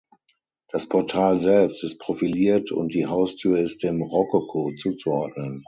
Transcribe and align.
Das 0.69 0.87
Portal 0.89 1.39
selbst 1.41 1.83
ist 1.83 1.99
profiliert 1.99 2.71
und 2.71 2.95
die 2.95 3.05
Haustür 3.05 3.59
ist 3.59 3.83
dem 3.83 4.01
Rokoko 4.01 4.71
zuzuordnen. 4.75 5.59